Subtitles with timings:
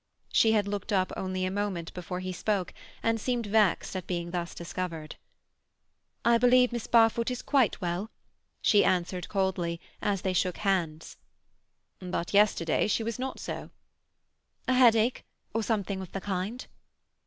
[0.33, 4.31] She had looked up only a moment before he spoke, and seemed vexed at being
[4.31, 5.15] thus discovered.
[6.25, 8.09] "I believe Miss Barfoot is quite well,"
[8.63, 11.17] she answered coldly, as they shook hands.
[11.99, 13.69] "But yesterday she was not so."
[14.67, 16.65] "A headache, or something of the kind."